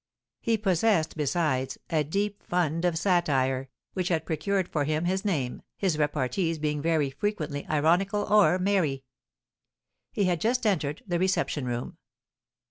He 0.39 0.57
possessed, 0.57 1.15
besides, 1.15 1.77
a 1.91 2.03
deep 2.03 2.41
fund 2.41 2.85
of 2.85 2.97
satire, 2.97 3.69
which 3.93 4.07
had 4.07 4.25
procured 4.25 4.67
for 4.67 4.83
him 4.83 5.05
his 5.05 5.23
name, 5.23 5.61
his 5.77 5.95
repartees 5.95 6.57
being 6.57 6.81
very 6.81 7.11
frequently 7.11 7.67
ironical 7.67 8.23
or 8.23 8.57
merry. 8.57 9.03
He 10.11 10.23
had 10.23 10.41
just 10.41 10.65
entered 10.65 11.03
the 11.05 11.19
reception 11.19 11.67
room. 11.67 11.99